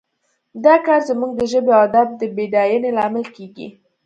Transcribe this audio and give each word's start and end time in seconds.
دا 0.63 0.75
کار 0.85 1.01
زموږ 1.09 1.31
د 1.35 1.41
ژبې 1.51 1.71
او 1.75 1.81
ادب 1.87 2.07
د 2.19 2.21
بډاینې 2.35 2.89
لامل 2.97 3.25
کیږي 3.35 3.67